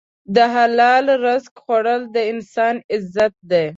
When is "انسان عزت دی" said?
2.31-3.65